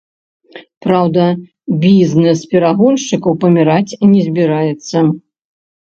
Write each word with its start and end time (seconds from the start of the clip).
Праўда, 0.85 1.25
бізнэс 1.85 2.39
перагоншчыкаў 2.55 3.39
паміраць 3.47 3.97
не 4.11 4.21
збіраецца. 4.29 4.97